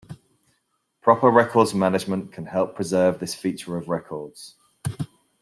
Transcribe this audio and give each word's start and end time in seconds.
Proper 1.03 1.29
records 1.29 1.75
management 1.75 2.31
can 2.31 2.47
help 2.47 2.73
preserve 2.73 3.19
this 3.19 3.35
feature 3.35 3.77
of 3.77 3.87
records. 3.87 4.55